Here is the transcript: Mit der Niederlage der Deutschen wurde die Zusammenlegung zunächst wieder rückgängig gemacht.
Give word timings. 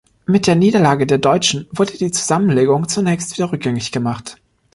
Mit 0.25 0.47
der 0.47 0.55
Niederlage 0.55 1.05
der 1.05 1.19
Deutschen 1.19 1.67
wurde 1.71 1.95
die 1.95 2.09
Zusammenlegung 2.09 2.87
zunächst 2.89 3.37
wieder 3.37 3.51
rückgängig 3.51 3.91
gemacht. 3.91 4.41